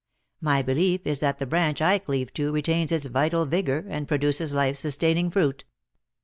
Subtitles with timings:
[0.39, 4.51] My belief is that the branch I cleave to retains its vital vigor arid produces
[4.51, 5.63] life sustaining fruit."